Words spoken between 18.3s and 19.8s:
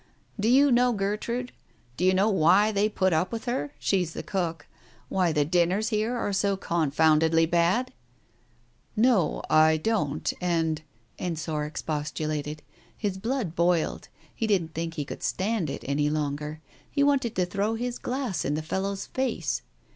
in the fellow's face.